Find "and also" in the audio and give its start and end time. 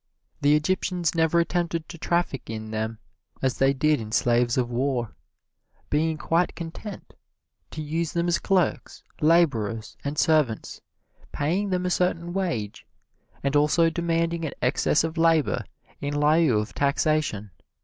13.43-13.91